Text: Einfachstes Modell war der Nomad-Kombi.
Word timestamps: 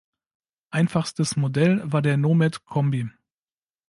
Einfachstes 0.71 1.35
Modell 1.35 1.79
war 1.85 2.01
der 2.01 2.17
Nomad-Kombi. 2.17 3.11